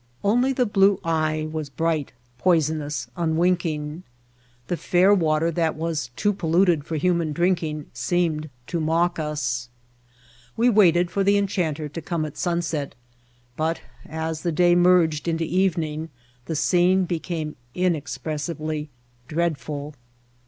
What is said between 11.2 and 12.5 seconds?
the enchanter to come at